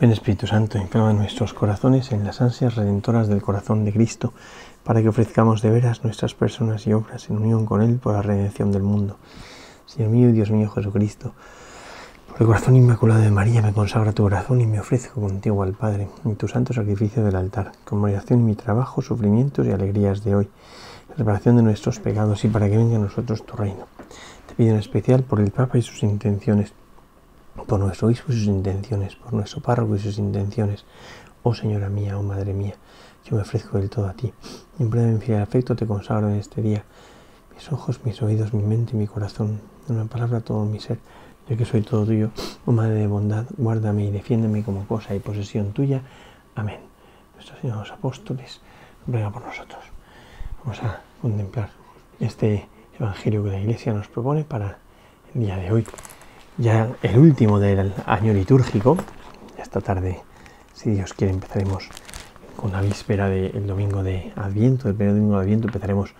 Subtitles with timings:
[0.00, 4.34] Ven Espíritu Santo, inflama nuestros corazones en las ansias redentoras del corazón de Cristo,
[4.84, 8.22] para que ofrezcamos de veras nuestras personas y obras en unión con Él por la
[8.22, 9.16] redención del mundo.
[9.86, 11.32] Señor mío y Dios mío Jesucristo,
[12.28, 15.72] por el corazón inmaculado de María me consagra tu corazón y me ofrezco contigo al
[15.72, 20.22] Padre, en tu santo sacrificio del altar, con moderación en mi trabajo, sufrimientos y alegrías
[20.22, 20.48] de hoy,
[21.16, 23.86] reparación de nuestros pecados y para que venga a nosotros tu reino.
[24.46, 26.74] Te pido en especial por el Papa y sus intenciones,
[27.66, 30.84] por nuestro obispo y sus intenciones, por nuestro párroco y sus intenciones.
[31.42, 32.74] Oh Señora mía, oh Madre mía,
[33.24, 34.32] yo me ofrezco del todo a ti.
[34.78, 36.84] En de mi fiel afecto te consagro en este día
[37.54, 39.60] mis ojos, mis oídos, mi mente y mi corazón.
[39.88, 40.98] En una palabra, todo mi ser.
[41.48, 42.30] Yo que soy todo tuyo,
[42.66, 46.02] oh Madre de bondad, guárdame y defiéndeme como cosa y posesión tuya.
[46.54, 46.80] Amén.
[47.34, 48.60] Nuestros señores apóstoles,
[49.06, 49.84] ruega por nosotros.
[50.64, 51.70] Vamos a contemplar
[52.18, 52.68] este
[52.98, 54.78] evangelio que la Iglesia nos propone para
[55.34, 55.86] el día de hoy.
[56.58, 58.96] Ya el último del año litúrgico.
[59.58, 60.22] Esta tarde,
[60.72, 61.90] si Dios quiere, empezaremos
[62.56, 66.14] con la víspera del domingo de Adviento, el primer domingo de Adviento, empezaremos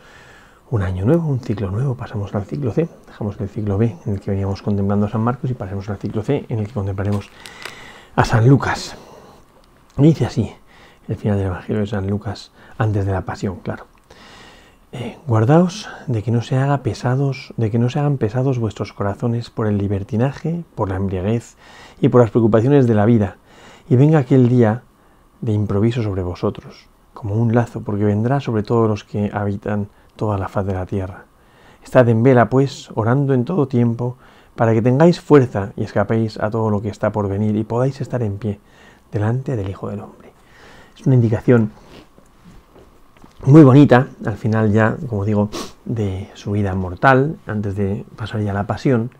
[0.69, 4.12] un año nuevo, un ciclo nuevo, pasamos al ciclo C, dejamos el ciclo B en
[4.12, 6.75] el que veníamos contemplando a San Marcos y pasamos al ciclo C en el que
[6.75, 7.31] contemplaremos
[8.14, 8.95] a San Lucas.
[9.97, 10.53] Y dice así
[11.09, 13.95] el final del Evangelio de San Lucas, antes de la pasión, claro.
[14.92, 18.92] Eh, guardaos de que no se haga pesados, de que no se hagan pesados vuestros
[18.92, 21.56] corazones por el libertinaje, por la embriaguez
[22.01, 23.37] y por las preocupaciones de la vida,
[23.89, 24.84] y venga aquel día
[25.41, 30.39] de improviso sobre vosotros, como un lazo, porque vendrá sobre todos los que habitan toda
[30.39, 31.25] la faz de la tierra.
[31.83, 34.17] Estad en vela, pues, orando en todo tiempo,
[34.55, 38.01] para que tengáis fuerza y escapéis a todo lo que está por venir y podáis
[38.01, 38.61] estar en pie
[39.11, 40.33] delante del Hijo del Hombre.
[40.98, 41.73] Es una indicación
[43.47, 45.50] muy bonita, al final ya, como digo,
[45.84, 49.11] de su vida mortal, antes de pasar ya a la pasión,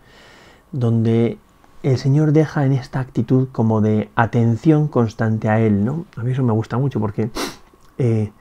[0.71, 1.37] donde
[1.83, 6.05] el Señor deja en esta actitud como de atención constante a Él, ¿no?
[6.17, 7.29] A mí eso me gusta mucho porque
[7.97, 8.31] eh,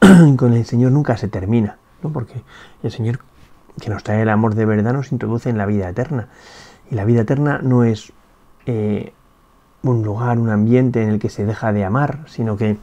[0.36, 2.10] con el Señor nunca se termina, ¿no?
[2.10, 2.42] Porque
[2.82, 3.20] el Señor
[3.80, 6.28] que nos trae el amor de verdad nos introduce en la vida eterna.
[6.90, 8.12] Y la vida eterna no es
[8.64, 9.12] eh,
[9.82, 12.78] un lugar, un ambiente en el que se deja de amar, sino que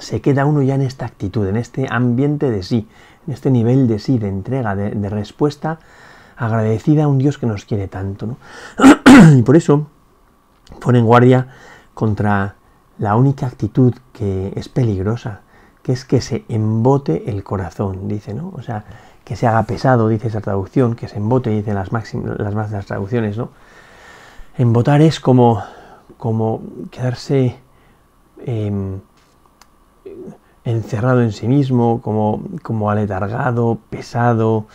[0.00, 2.88] se queda uno ya en esta actitud, en este ambiente de sí,
[3.26, 5.78] en este nivel de sí, de entrega, de, respuesta
[6.36, 8.26] agradecida a un Dios que nos quiere tanto.
[8.26, 8.36] ¿no?
[9.36, 9.88] y por eso
[10.80, 11.48] pone en guardia
[11.94, 12.54] contra
[12.98, 15.40] la única actitud que es peligrosa,
[15.82, 18.52] que es que se embote el corazón, dice, ¿no?
[18.54, 18.84] O sea,
[19.24, 23.36] que se haga pesado, dice esa traducción, que se embote, dicen las, las más traducciones,
[23.36, 23.50] ¿no?
[24.56, 25.62] Embotar es como,
[26.16, 27.56] como quedarse
[28.44, 28.98] eh,
[30.64, 34.66] encerrado en sí mismo, como, como aletargado, pesado,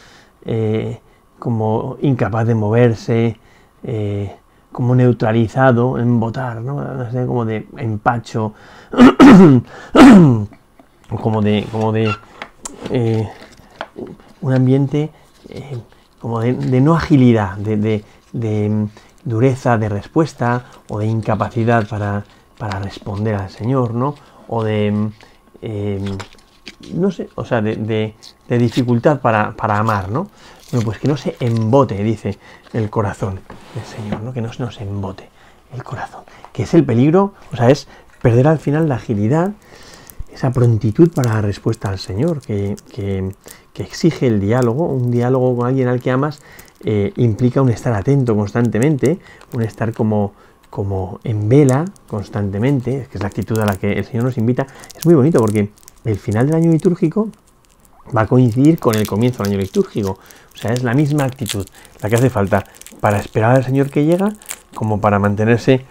[0.45, 0.99] eh,
[1.39, 3.37] como incapaz de moverse,
[3.83, 4.35] eh,
[4.71, 6.83] como neutralizado, embotar, ¿no?
[7.27, 8.53] como de empacho,
[11.21, 12.11] como de, como de
[12.89, 13.29] eh,
[14.41, 15.11] un ambiente
[16.19, 18.87] como de, de, no agilidad, de, de, de,
[19.25, 22.23] dureza de respuesta o de incapacidad para,
[22.57, 24.15] para responder al Señor, ¿no?
[24.47, 25.09] O de,
[25.61, 26.17] eh,
[26.93, 28.15] no sé, o sea, de,
[28.49, 30.27] dificultad para, para amar, ¿no?
[30.71, 32.37] Bueno, pues que no se embote, dice
[32.73, 33.39] el corazón
[33.75, 34.33] del Señor, ¿no?
[34.33, 35.29] Que no se nos embote
[35.73, 36.23] el corazón.
[36.51, 37.87] Que es el peligro, o sea, es
[38.21, 39.51] perder al final la agilidad,
[40.33, 43.31] esa prontitud para la respuesta al Señor, que, que,
[43.73, 46.41] que exige el diálogo, un diálogo con alguien al que amas,
[46.85, 49.19] eh, implica un estar atento constantemente,
[49.53, 50.33] un estar como,
[50.73, 54.65] como en vela constantemente, que es la actitud a la que el Señor nos invita.
[54.97, 55.69] Es muy bonito porque
[56.03, 57.29] el final del año litúrgico
[58.15, 60.17] va a coincidir con el comienzo del año litúrgico.
[60.51, 61.63] O sea, es la misma actitud
[62.01, 62.63] la que hace falta
[63.01, 64.33] para esperar al Señor que llega,
[64.73, 65.85] como para mantenerse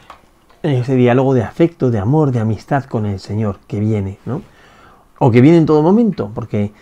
[0.64, 4.42] en ese diálogo de afecto, de amor, de amistad con el Señor que viene, ¿no?
[5.20, 6.72] O que viene en todo momento, porque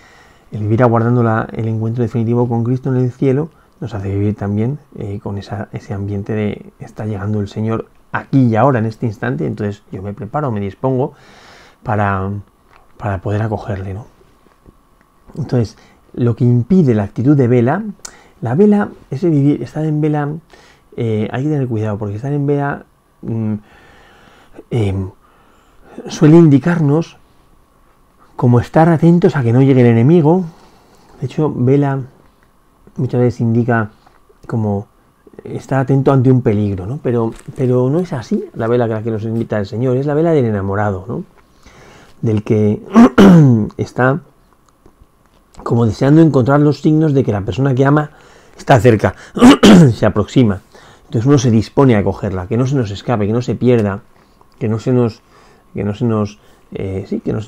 [0.52, 4.36] el vivir aguardando la, el encuentro definitivo con Cristo en el cielo nos hace vivir
[4.36, 8.86] también eh, con esa, ese ambiente de está llegando el Señor aquí y ahora, en
[8.86, 11.12] este instante, entonces yo me preparo, me dispongo
[11.82, 12.30] para,
[12.96, 14.06] para poder acogerle, ¿no?
[15.36, 15.76] Entonces,
[16.14, 17.84] lo que impide la actitud de vela,
[18.40, 20.28] la vela, ese vivir, estar en vela,
[20.96, 22.84] eh, hay que tener cuidado, porque estar en vela
[23.22, 23.54] mm,
[24.70, 25.08] eh,
[26.08, 27.16] suele indicarnos
[28.36, 30.44] como estar atentos a que no llegue el enemigo.
[31.20, 32.00] De hecho, vela
[32.96, 33.90] muchas veces indica
[34.46, 34.86] como
[35.44, 36.98] estar atento ante un peligro, ¿no?
[37.02, 40.06] Pero, pero no es así la vela que la que nos invita el Señor, es
[40.06, 41.24] la vela del enamorado, ¿no?
[42.22, 42.82] Del que
[43.76, 44.20] está
[45.62, 48.10] como deseando encontrar los signos de que la persona que ama
[48.56, 49.14] está cerca,
[49.94, 50.60] se aproxima.
[51.04, 54.02] Entonces uno se dispone a cogerla, que no se nos escape, que no se pierda,
[54.58, 55.22] que no se nos,
[55.74, 56.38] que no se nos,
[56.72, 57.40] eh, sí, que no,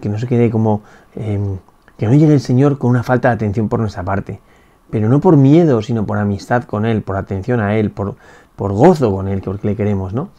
[0.00, 0.82] que no se quede como,
[1.16, 1.58] em,
[1.96, 4.40] que no llegue el Señor con una falta de atención por nuestra parte,
[4.90, 8.16] pero no por miedo, sino por amistad con Él, por atención a Él, por,
[8.56, 10.30] por gozo con Él, porque le queremos, ¿no?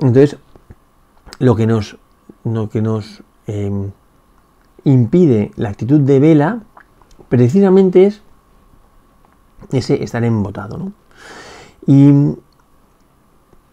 [0.00, 0.38] Entonces,
[1.38, 1.98] lo que nos,
[2.44, 3.90] lo que nos em,
[4.84, 6.60] impide la actitud de vela,
[7.28, 8.22] precisamente es
[9.72, 10.92] ese estar embotado, ¿no?
[11.86, 12.36] Y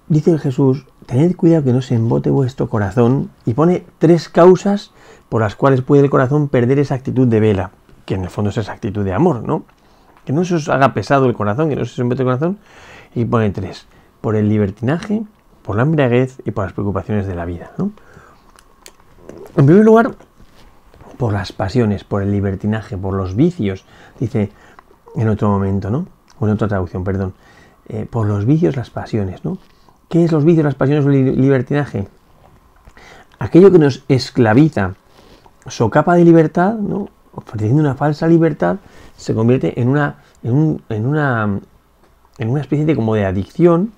[0.08, 4.92] dice Jesús, tened cuidado que no se embote vuestro corazón y pone tres causas
[5.30, 7.72] por las cuales puede el corazón perder esa actitud de vela,
[8.08, 9.66] que en el fondo es esa actitud de amor, ¿no?
[10.26, 12.58] Que no se os haga pesado el corazón, que no se os embote el corazón,
[13.14, 13.86] y pone tres,
[14.22, 15.24] por el libertinaje,
[15.62, 17.92] por la embriaguez y por las preocupaciones de la vida, ¿no?
[19.58, 20.16] En primer lugar,
[21.18, 23.84] por las pasiones, por el libertinaje, por los vicios,
[24.20, 24.52] dice
[25.16, 26.08] en otro momento, ¿no?
[26.40, 27.34] O en otra traducción, perdón.
[27.90, 29.58] Eh, por los vicios, las pasiones, ¿no?
[30.08, 32.08] ¿Qué es los vicios, las pasiones o el libertinaje?
[33.38, 34.94] Aquello que nos esclaviza,
[35.68, 37.10] socapa de libertad, ¿no?
[37.38, 38.78] Ofreciendo una falsa libertad,
[39.16, 41.60] se convierte en una, en, una,
[42.38, 43.94] en una especie de como de adicción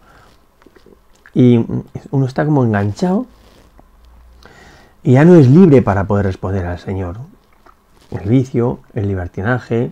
[1.34, 1.66] y
[2.12, 3.26] uno está como enganchado
[5.04, 7.18] y ya no es libre para poder responder al Señor.
[8.12, 9.92] El vicio, el libertinaje,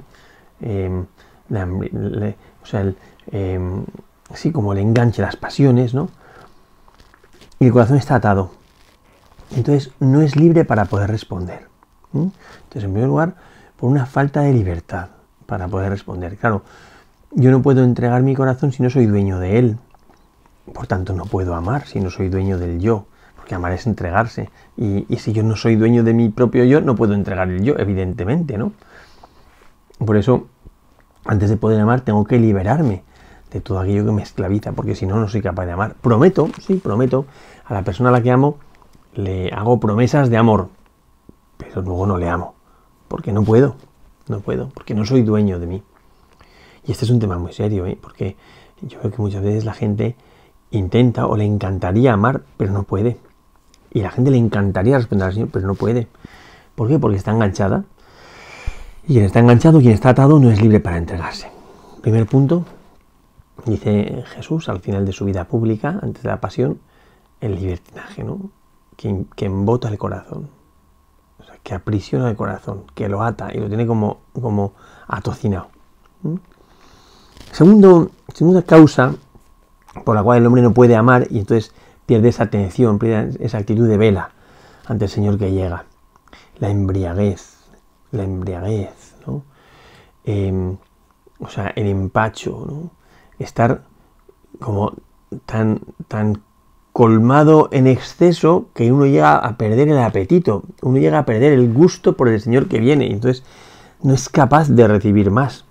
[0.61, 1.05] em,
[1.49, 2.93] o sea,
[3.31, 3.83] Em,
[4.29, 6.09] así como el enganche, las pasiones, ¿no?
[7.59, 8.51] Y el corazón está atado.
[9.55, 11.66] Entonces no es libre para poder responder.
[12.13, 13.35] Entonces, en primer lugar,
[13.77, 15.09] por una falta de libertad
[15.45, 16.37] para poder responder.
[16.37, 16.63] Claro,
[17.31, 19.77] yo no puedo entregar mi corazón si no soy dueño de él.
[20.73, 23.05] Por tanto, no puedo amar si no soy dueño del yo.
[23.35, 24.49] Porque amar es entregarse.
[24.75, 27.63] Y, y si yo no soy dueño de mi propio yo, no puedo entregar el
[27.63, 28.73] yo, evidentemente, ¿no?
[30.03, 30.47] Por eso,
[31.25, 33.03] antes de poder amar, tengo que liberarme
[33.51, 35.95] de todo aquello que me esclaviza, porque si no, no soy capaz de amar.
[35.95, 37.25] Prometo, sí, prometo,
[37.65, 38.57] a la persona a la que amo,
[39.15, 40.69] le hago promesas de amor,
[41.57, 42.55] pero luego no le amo,
[43.07, 43.75] porque no puedo,
[44.27, 45.83] no puedo, porque no soy dueño de mí.
[46.85, 47.97] Y este es un tema muy serio, ¿eh?
[47.99, 48.37] porque
[48.81, 50.15] yo veo que muchas veces la gente
[50.71, 53.17] intenta o le encantaría amar, pero no puede.
[53.91, 56.07] Y la gente le encantaría responder al Señor, pero no puede.
[56.75, 56.99] ¿Por qué?
[56.99, 57.85] Porque está enganchada.
[59.03, 61.49] Y quien está enganchado, quien está atado, no es libre para entregarse.
[62.01, 62.65] Primer punto,
[63.65, 66.79] dice Jesús al final de su vida pública, antes de la pasión,
[67.41, 68.49] el libertinaje, ¿no?
[68.95, 70.49] Que, embota el corazón,
[71.67, 74.71] que aprisiona el corazón, que lo ata y lo tiene como, como
[75.05, 75.67] atocinado.
[77.51, 79.13] Segundo, segunda causa
[80.05, 81.73] por la cual el hombre no puede amar y entonces
[82.05, 84.31] pierde esa atención, pierde esa actitud de vela
[84.85, 85.83] ante el Señor que llega.
[86.59, 87.57] La embriaguez,
[88.11, 89.15] la embriaguez.
[90.23, 90.77] Em,
[91.39, 92.91] o sea, el empacho,
[93.39, 93.81] estar
[94.61, 94.93] como
[95.45, 96.41] tan, tan
[96.97, 101.71] colmado en exceso que uno llega a perder el apetito, uno llega a perder el
[101.71, 103.43] gusto por el Señor que viene, entonces
[104.01, 105.65] no es capaz de recibir más.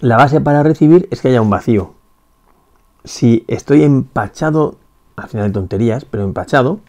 [0.00, 1.92] La base para recibir es que haya un vacío.
[3.04, 4.76] Si estoy empachado,
[5.16, 6.80] al final de tonterías, pero empachado,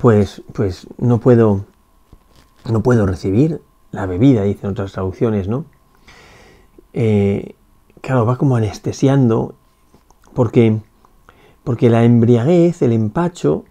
[0.00, 1.66] pues, pues no puedo,
[2.64, 3.60] no puedo recibir
[3.92, 5.66] la bebida, dicen otras traducciones, ¿no?
[6.94, 7.56] Eh,
[8.00, 9.54] claro, va como anestesiando,
[10.36, 10.80] porque,
[11.64, 13.64] porque la embriaguez, el empacho,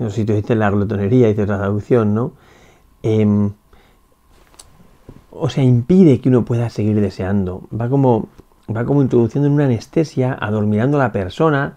[0.00, 2.32] no sé si te dice la glotonería, dice otra traducción, ¿no?
[3.02, 3.52] Em,
[5.30, 7.68] o sea, impide que uno pueda seguir deseando.
[7.78, 8.28] Va como,
[8.74, 11.76] va como introduciendo en una anestesia, adormilando a la persona,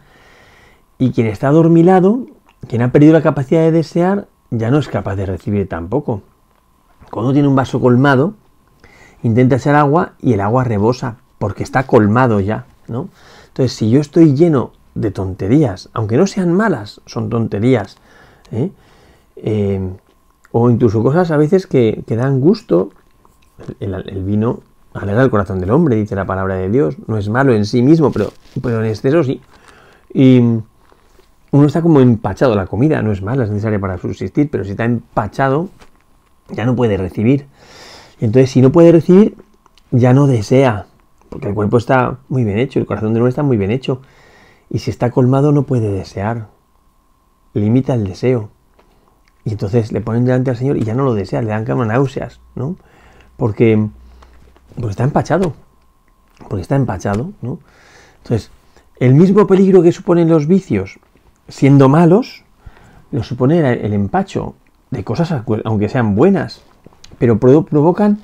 [0.98, 2.28] y quien está adormilado,
[2.70, 6.22] quien ha perdido la capacidad de desear, ya no es capaz de recibir tampoco.
[7.12, 8.36] Cuando tiene un vaso colmado,
[9.22, 13.10] intenta echar agua y el agua rebosa porque está colmado ya, ¿no?
[13.60, 17.98] Entonces, si yo estoy lleno de tonterías, aunque no sean malas, son tonterías,
[18.54, 18.72] ¿eh?
[19.36, 19.82] Eh,
[20.54, 22.92] o incluso cosas a veces que, dan gusto,
[23.82, 24.62] el, vino
[24.94, 27.82] alegra el corazón del hombre, dice la palabra de Dios, no es malo en sí
[27.82, 28.32] mismo, pero,
[28.64, 29.42] pero en exceso sí.
[30.14, 34.64] Y uno está como empachado, la comida no es mala, es necesaria para subsistir, pero
[34.64, 35.68] si está empachado,
[36.48, 37.46] ya no puede recibir.
[38.22, 39.36] Entonces, si no puede recibir,
[39.92, 40.86] ya no desea,
[41.30, 44.02] porque el cuerpo está muy bien hecho, el corazón de uno está muy bien hecho.
[44.70, 46.48] Y si está colmado, no puede desear.
[47.54, 48.50] Limita el deseo.
[49.46, 51.86] Y entonces le ponen delante al Señor y ya no lo desea, le dan como
[51.86, 52.76] náuseas, ¿no?
[53.38, 53.88] Porque,
[54.76, 55.54] porque está empachado.
[56.48, 57.60] Porque está empachado, ¿no?
[58.24, 58.52] Entonces,
[59.00, 61.00] el mismo peligro que suponen los vicios,
[61.48, 62.44] siendo malos,
[63.12, 64.56] lo supone el empacho
[64.92, 65.34] de cosas,
[65.64, 66.64] aunque sean buenas
[67.20, 68.20] pero provocan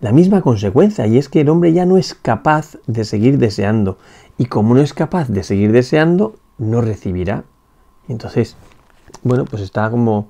[0.00, 3.98] la misma consecuencia, y es que el hombre ya no es capaz de seguir deseando.
[4.38, 7.44] Y como no es capaz de seguir deseando, no recibirá.
[8.08, 8.56] Entonces,
[9.22, 10.28] bueno, pues está como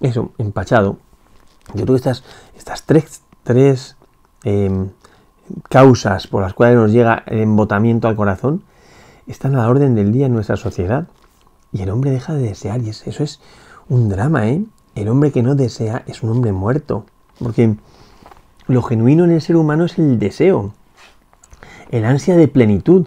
[0.00, 0.98] eso, empachado.
[1.74, 2.24] Yo creo que estas,
[2.56, 3.96] estas tres, tres
[4.42, 4.90] em,
[5.68, 8.64] causas por las cuales nos llega el embotamiento al corazón
[9.26, 11.06] están a la orden del día en nuestra sociedad.
[11.72, 13.40] Y el hombre deja de desear, y eso es
[13.88, 14.64] un drama, ¿eh?
[14.94, 17.06] El hombre que no desea es un hombre muerto.
[17.38, 17.76] Porque
[18.66, 20.72] lo genuino en el ser humano es el deseo,
[21.90, 23.06] el ansia de plenitud.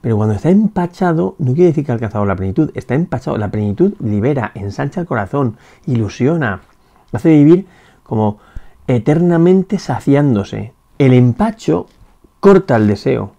[0.00, 3.36] Pero cuando está empachado, no quiere decir que ha alcanzado la plenitud, está empachado.
[3.36, 6.62] La plenitud libera, ensancha el corazón, ilusiona,
[7.12, 7.66] hace vivir
[8.02, 8.38] como
[8.86, 10.72] eternamente saciándose.
[10.98, 11.86] El empacho
[12.40, 13.32] corta el deseo,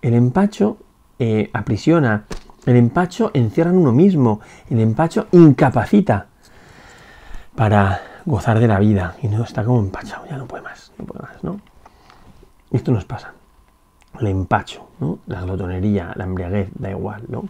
[0.00, 0.78] el empacho
[1.18, 2.24] eh, aprisiona,
[2.64, 4.40] el empacho encierra en uno mismo,
[4.70, 6.28] el empacho incapacita
[7.54, 10.92] para gozar de la vida y no está como empachado, ya no puede más,
[11.42, 11.60] no.
[12.70, 13.32] Esto nos pasa.
[14.20, 15.20] El empacho, ¿no?
[15.26, 17.44] La glotonería, la embriaguez, da igual, ¿no?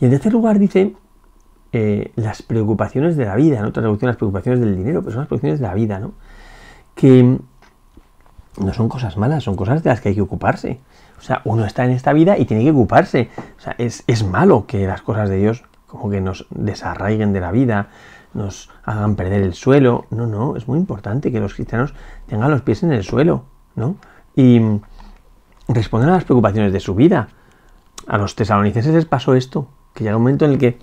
[0.00, 0.94] Y en tercer lugar dice
[1.72, 3.72] eh, las preocupaciones de la vida, ¿no?
[3.72, 6.12] Traducción, las preocupaciones del dinero, pero son las preocupaciones de la vida, ¿no?
[6.94, 7.38] Que
[8.58, 10.80] no son cosas malas, son cosas de las que hay que ocuparse.
[11.18, 13.28] O sea, uno está en esta vida y tiene que ocuparse.
[13.58, 17.40] O sea, es, es malo que las cosas de Dios como que nos desarraiguen de
[17.40, 17.88] la vida,
[18.34, 20.06] nos hagan perder el suelo.
[20.10, 21.94] No, no, es muy importante que los cristianos
[22.26, 23.44] tengan los pies en el suelo,
[23.74, 23.96] ¿no?
[24.36, 24.60] Y
[25.68, 27.28] respondan a las preocupaciones de su vida.
[28.06, 30.78] A los tesalonicenses les pasó esto, que llega un momento en el que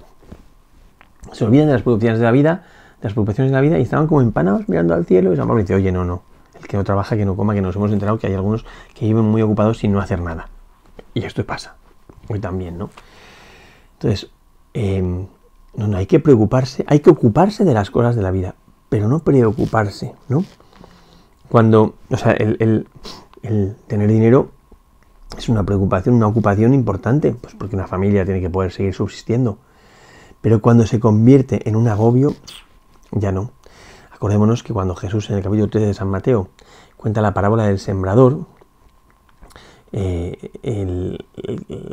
[1.32, 2.66] se olvidan de las preocupaciones de la vida,
[3.02, 5.48] de las preocupaciones de la vida y estaban como empanados mirando al cielo y San
[5.48, 6.24] Pablo dice, oye, no, no,
[6.60, 9.06] el que no trabaja, que no coma, que nos hemos enterado que hay algunos que
[9.06, 10.50] viven muy ocupados sin no hacer nada.
[11.14, 11.76] Y esto pasa,
[12.30, 12.90] hoy también, ¿no?
[13.94, 14.30] Entonces,
[14.74, 15.26] eh,
[15.78, 18.56] no, hay que preocuparse, hay que ocuparse de las cosas de la vida,
[18.90, 20.44] pero no preocuparse, ¿no?
[21.50, 22.88] Cuando, o sea, el,
[23.88, 24.50] tener dinero
[25.38, 29.58] es una preocupación, una ocupación importante, pues porque una familia tiene que poder seguir subsistiendo.
[30.42, 32.34] Pero cuando se convierte en un agobio,
[33.12, 33.52] ya no.
[34.12, 36.50] Acordémonos que cuando Jesús en el capítulo 13 de San Mateo
[36.98, 38.46] cuenta la parábola del sembrador,
[39.92, 41.18] eh,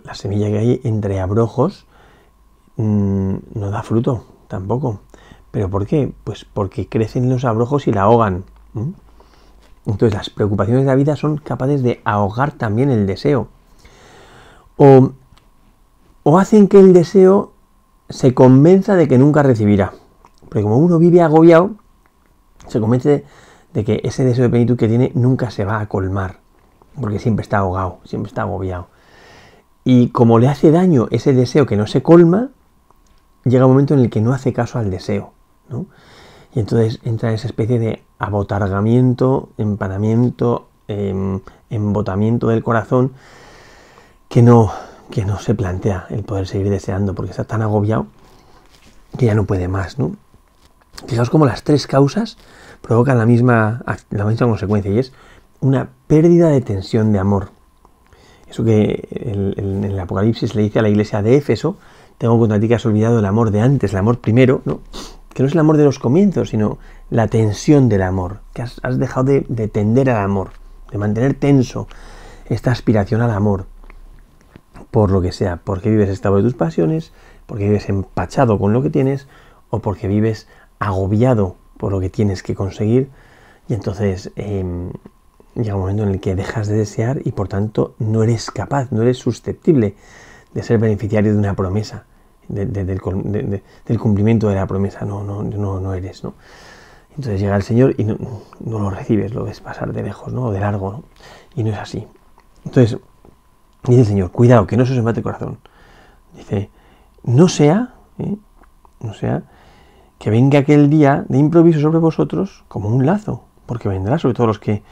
[0.04, 1.86] la semilla que hay entre abrojos
[2.76, 5.00] Mm, no da fruto tampoco.
[5.50, 6.12] ¿Pero por qué?
[6.24, 8.44] Pues porque crecen los abrojos y la ahogan.
[9.84, 13.48] Entonces las preocupaciones de la vida son capaces de ahogar también el deseo.
[14.76, 15.12] O,
[16.22, 17.52] o hacen que el deseo
[18.08, 19.92] se convenza de que nunca recibirá.
[20.48, 21.72] Porque como uno vive agobiado,
[22.68, 23.24] se convence
[23.72, 26.40] de que ese deseo de plenitud que tiene nunca se va a colmar.
[27.00, 28.88] Porque siempre está ahogado, siempre está agobiado.
[29.84, 32.50] Y como le hace daño ese deseo que no se colma,
[33.44, 35.32] llega un momento en el que no hace caso al deseo,
[35.68, 35.86] ¿no?
[36.54, 43.12] Y entonces entra esa especie de abotargamiento, empanamiento, em, embotamiento del corazón
[44.28, 44.72] que no,
[45.10, 48.06] que no se plantea el poder seguir deseando porque está tan agobiado
[49.18, 50.16] que ya no puede más, ¿no?
[51.06, 52.36] Fijaos cómo las tres causas
[52.80, 55.12] provocan la misma, la misma consecuencia y es
[55.60, 57.50] una pérdida de tensión de amor.
[58.48, 61.78] Eso que en el Apocalipsis le dice a la iglesia de Éfeso,
[62.22, 64.78] tengo contra ti que has olvidado el amor de antes, el amor primero, ¿no?
[65.34, 66.78] que no es el amor de los comienzos, sino
[67.10, 70.50] la tensión del amor, que has, dejado de, tender al amor,
[70.92, 71.88] de mantener tenso
[72.46, 73.66] esta aspiración al amor,
[74.92, 77.12] por lo que sea, porque vives estado de tus pasiones,
[77.46, 79.26] porque vives empachado con lo que tienes,
[79.70, 80.46] o porque vives
[80.78, 83.10] agobiado por lo que tienes que conseguir,
[83.66, 84.92] y entonces em,
[85.56, 88.92] llega un momento en el que dejas de desear y por tanto no eres capaz,
[88.92, 89.96] no eres susceptible
[90.54, 92.04] de ser beneficiario de una promesa
[92.52, 93.00] del,
[93.98, 96.34] cumplimiento de la promesa, no, no, no, no eres, ¿no?
[97.10, 98.16] Entonces llega el Señor y no,
[98.60, 100.46] lo recibes, lo ves pasar de lejos, ¿no?
[100.46, 101.04] O de largo, ¿no?
[101.54, 102.06] Y no es así.
[102.64, 102.98] Entonces,
[103.84, 105.58] dice el Señor, cuidado, que no se os mate el corazón.
[106.34, 106.70] Dice,
[107.24, 108.36] no sea, ¿eh?
[109.00, 109.42] no sea
[110.18, 114.46] que venga aquel día de improviso sobre vosotros como un lazo, porque vendrá sobre todos
[114.46, 114.82] los que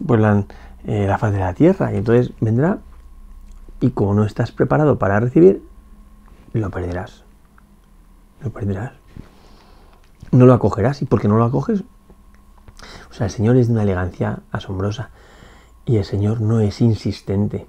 [0.00, 0.46] vuelan
[0.86, 2.78] eh, la faz de la tierra, y entonces vendrá,
[3.80, 5.62] y como no estás preparado para recibir,
[6.52, 7.24] lo perderás.
[8.42, 8.92] Lo perderás.
[10.30, 11.02] No lo acogerás.
[11.02, 11.84] ¿Y por qué no lo acoges?
[13.10, 15.10] O sea, el Señor es de una elegancia asombrosa.
[15.84, 17.66] Y el Señor no es insistente.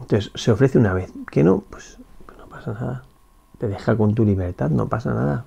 [0.00, 1.12] Entonces, se ofrece una vez.
[1.30, 3.04] Que no, pues, pues no pasa nada.
[3.58, 5.44] Te deja con tu libertad, no pasa nada.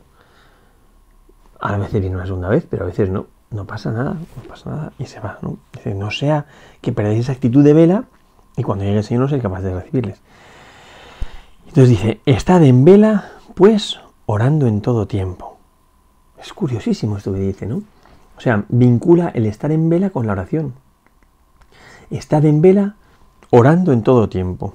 [1.59, 3.27] A veces viene una segunda vez, pero a veces no.
[3.51, 4.93] No pasa nada, no pasa nada.
[4.97, 5.57] Y se va, ¿no?
[5.93, 6.45] No sea
[6.79, 8.05] que perdáis esa actitud de vela
[8.55, 10.21] y cuando llegue el Señor no seáis capaz de recibirles.
[11.71, 15.57] Entonces dice, estad en vela, pues orando en todo tiempo.
[16.37, 17.81] Es curiosísimo esto que dice, ¿no?
[18.35, 20.73] O sea, vincula el estar en vela con la oración.
[22.09, 22.97] Estar en vela
[23.51, 24.73] orando en todo tiempo,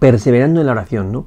[0.00, 1.26] perseverando en la oración, ¿no?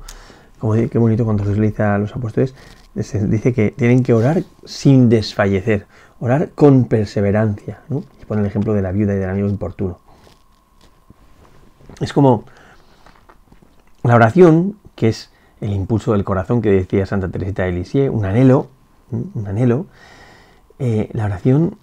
[0.59, 2.53] Como qué bonito cuando le dice a los apóstoles,
[2.93, 5.87] dice que tienen que orar sin desfallecer,
[6.19, 8.03] orar con perseverancia, ¿no?
[8.21, 9.99] Y pone el ejemplo de la viuda y del amigo importuno.
[12.01, 12.43] Es como
[14.03, 15.31] la oración, que es
[15.61, 18.67] el impulso del corazón que decía Santa Teresita de Lisieux, un anhelo,
[19.11, 19.85] un anhelo,
[20.79, 21.77] eh, la oración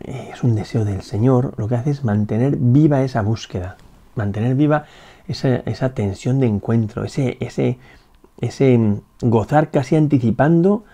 [0.00, 3.76] eh, es un deseo del Señor, lo que hace es mantener viva esa búsqueda,
[4.14, 4.84] mantener viva
[5.26, 7.78] esa, tensión de encuentro, ese, ese,
[8.40, 10.84] ese mm, gozar casi anticipando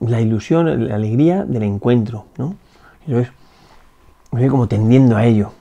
[0.00, 2.56] la ilusión, la alegría del encuentro, ¿no?
[3.06, 3.32] Entonces,
[4.32, 5.52] me como tendiendo a ello.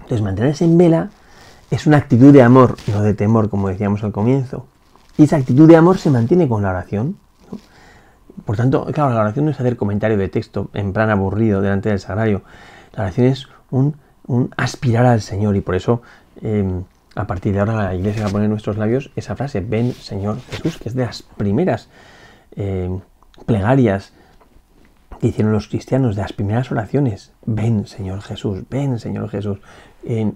[0.00, 1.10] Entonces, mantenerse en vela
[1.70, 4.66] es una actitud de amor, no de temor, como decíamos al comienzo.
[5.18, 7.16] Y esa actitud de amor se mantiene con la oración.
[8.44, 11.88] Por tanto, claro, la oración no es hacer comentario de texto en plan aburrido delante
[11.88, 12.42] del sagrario.
[12.94, 13.96] La oración es un,
[14.56, 16.02] aspirar al Señor y por eso
[16.42, 19.60] em, a partir de ahora la iglesia va a poner en nuestros labios esa frase,
[19.60, 21.88] ven Señor Jesús, que es de las primeras
[22.54, 23.00] em,
[23.46, 24.12] plegarias
[25.18, 27.32] que hicieron los cristianos, de las primeras oraciones.
[27.46, 29.58] Ven Señor Jesús, ven Señor Jesús.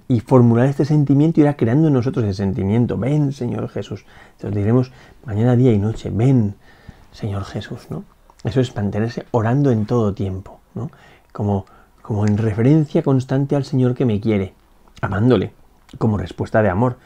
[0.08, 4.04] Y formular este sentimiento irá creando en nosotros el sentimiento, ven Señor Jesús.
[4.32, 4.90] Entonces diremos
[5.24, 6.56] mañana, día y noche, ven
[7.12, 8.02] Señor Jesús, ¿no?
[8.42, 10.90] Eso es mantenerse orando en todo tiempo, ¿no?
[11.32, 11.66] Como,
[12.02, 14.54] como en referencia constante al Señor que me quiere,
[15.02, 15.52] amándole,
[15.98, 16.96] como respuesta de amor,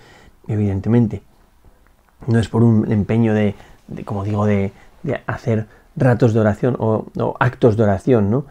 [0.49, 1.23] evidentemente.
[2.27, 3.55] No es por un empeño de,
[4.07, 4.73] como digo, de,
[5.27, 5.67] hacer
[5.97, 8.47] ratos de oración o, actos de oración, ¿no?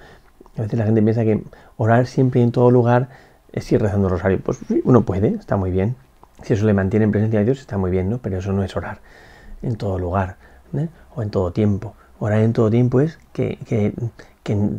[0.55, 1.43] A veces la gente piensa que
[1.77, 3.09] orar siempre y en todo lugar
[3.53, 4.41] es ir rezando el rosario.
[4.41, 5.95] Pues uno puede, está muy bien.
[6.41, 8.17] Si eso le mantiene en presencia de Dios, está muy bien, ¿no?
[8.17, 8.99] Pero eso no es orar
[9.61, 10.35] en todo lugar.
[10.77, 10.89] ¿eh?
[11.15, 11.95] o en todo tiempo.
[12.19, 13.93] Orar en todo tiempo es que,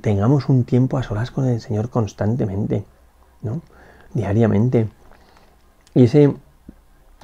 [0.00, 2.85] tengamos un tiempo a solas con el Señor constantemente,
[3.43, 3.62] ¿no?
[4.12, 4.88] diariamente.
[5.94, 6.35] Y ese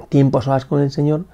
[0.09, 1.25] tiempo a solas con el Señor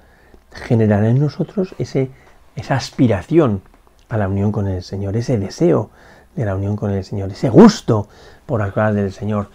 [0.51, 2.09] generará en nosotros ese,
[2.55, 3.61] esa aspiración
[4.09, 5.89] a la unión con el Señor, ese deseo
[6.35, 8.07] de la unión con el Señor, ese gusto
[8.45, 9.49] por hablar del Señor,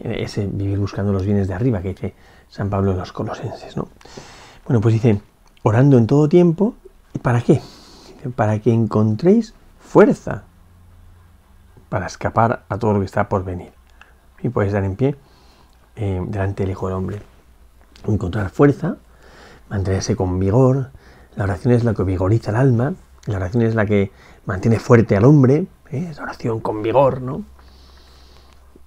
[0.00, 2.14] ese vivir buscando los bienes de arriba que dice
[2.48, 3.76] San Pablo en los Colosenses.
[3.76, 3.88] ¿no?
[4.66, 5.20] Bueno, pues dice,
[5.62, 6.74] orando en todo tiempo
[7.22, 7.60] ¿Para qué?
[8.36, 10.44] Para que encontréis fuerza
[11.88, 13.72] para escapar a todo lo que está por venir.
[14.42, 15.16] Y podéis dar en pie
[15.96, 17.22] eh, delante del Hijo del Hombre.
[18.06, 18.98] Encontrar fuerza,
[19.68, 20.90] mantenerse con vigor.
[21.34, 22.94] La oración es la que vigoriza el alma.
[23.26, 24.12] La oración es la que
[24.44, 25.66] mantiene fuerte al hombre.
[25.90, 26.08] ¿eh?
[26.10, 27.44] Es oración con vigor, ¿no?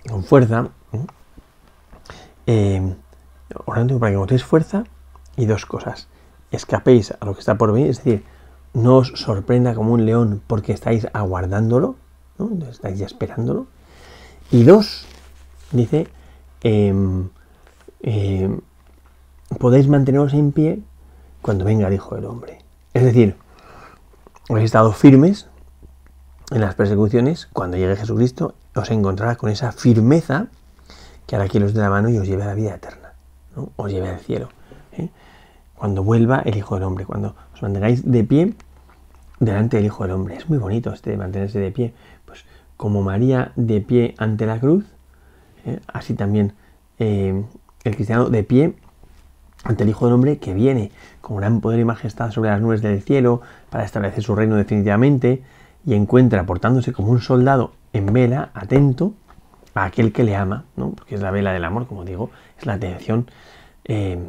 [0.08, 0.69] Con fuerza.
[2.47, 2.95] ¿Eh?
[3.65, 4.84] orando para que encontréis fuerza
[5.36, 6.08] y dos cosas
[6.51, 8.23] escapéis a lo que está por venir, es decir,
[8.73, 11.95] no os sorprenda como un león porque estáis aguardándolo,
[12.38, 12.49] ¿no?
[12.67, 13.67] estáis ya esperándolo.
[14.51, 15.06] Y dos,
[15.71, 16.08] dice,
[16.62, 17.30] em,
[18.01, 18.60] em,
[19.60, 20.82] podéis manteneros en pie
[21.41, 22.60] cuando venga el Hijo del Hombre.
[22.93, 23.36] Es decir,
[24.49, 25.47] habéis estado firmes
[26.51, 30.47] en las persecuciones, cuando llegue Jesucristo os encontrará con esa firmeza
[31.25, 33.13] que hará que los de la mano y os lleve a la vida eterna,
[33.75, 34.49] os lleve al cielo.
[34.93, 35.10] ¿eh?
[35.81, 38.53] cuando vuelva el Hijo del Hombre, cuando os mantengáis de pie
[39.39, 40.36] delante del Hijo del Hombre.
[40.36, 41.95] Es muy bonito este mantenerse de pie.
[42.23, 42.45] Pues
[42.77, 44.86] como María de pie ante la cruz,
[45.65, 46.53] eh, así también
[46.99, 47.43] eh,
[47.84, 48.75] el cristiano de pie
[49.63, 52.84] ante el Hijo del Hombre que viene con gran poder y majestad sobre las nubes
[52.84, 55.41] del cielo para establecer su reino definitivamente
[55.84, 59.13] y encuentra portándose como un soldado en vela, atento
[59.73, 60.91] a aquel que le ama, ¿no?
[60.91, 63.29] porque es la vela del amor, como digo, es la atención
[63.86, 64.19] eh,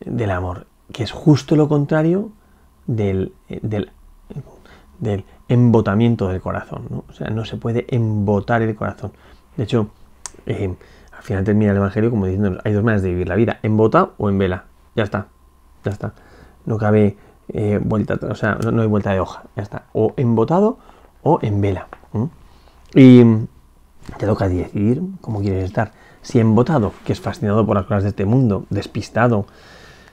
[0.00, 2.30] del amor que es justo lo contrario
[2.86, 3.90] del, del,
[5.48, 6.86] embotamiento del corazón.
[6.90, 7.04] ¿no?
[7.08, 9.12] O sea, no se puede embotar el corazón.
[9.56, 9.90] De hecho,
[10.46, 10.74] eh,
[11.16, 13.78] al final termina el Evangelio como diciendo, hay dos maneras de vivir la vida, en
[13.78, 14.64] o en vela.
[14.96, 15.28] Ya está,
[15.84, 16.14] ya está.
[16.66, 17.16] No cabe
[17.48, 19.84] eh, vuelta, o sea, no hay vuelta de hoja, ya está.
[19.92, 20.78] O embotado
[21.22, 21.88] o en vela.
[22.94, 23.22] Y
[24.18, 25.92] te toca decidir cómo quieres estar.
[26.22, 29.46] Si embotado, que es fascinado por las cosas de este mundo, despistado,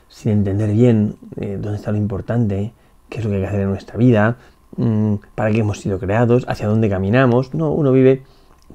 [0.07, 2.73] sin entender bien eh, dónde está lo importante,
[3.09, 4.37] qué es lo que hay que hacer en nuestra vida,
[4.77, 7.53] mm, para qué hemos sido creados, hacia dónde caminamos.
[7.53, 8.23] No, uno vive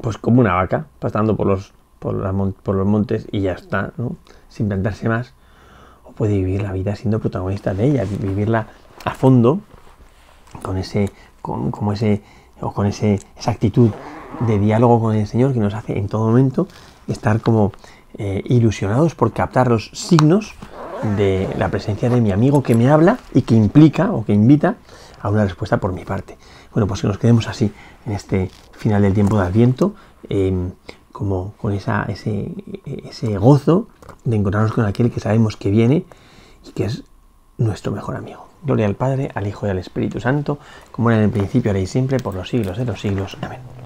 [0.00, 3.92] pues como una vaca, pasando por los, por, los montes y ya está,
[4.48, 5.34] sin plantarse más.
[6.04, 8.68] O puede vivir la vida siendo protagonista de ella, vivirla
[9.04, 9.60] a fondo,
[10.62, 12.22] con ese, con, como ese,
[12.60, 13.90] o con ese, esa actitud
[14.40, 16.68] de diálogo con el Señor que nos hace en todo momento
[17.06, 17.72] estar como
[18.18, 20.54] eh, ilusionados por captar los signos
[21.16, 24.76] de la presencia de mi amigo que me habla y que implica o que invita
[25.20, 26.36] a una respuesta por mi parte.
[26.72, 27.72] Bueno, pues que nos quedemos así
[28.06, 29.94] en este final del tiempo de Adviento,
[30.28, 30.72] em,
[31.12, 32.52] como con esa, ese,
[32.84, 33.88] ese gozo
[34.24, 36.04] de encontrarnos con aquel que sabemos que viene
[36.66, 37.04] y que es
[37.58, 38.46] nuestro mejor amigo.
[38.62, 40.58] Gloria al Padre, al Hijo y al Espíritu Santo,
[40.90, 43.36] como era en el principio, ahora y siempre, por los siglos de los siglos.
[43.40, 43.81] Amén.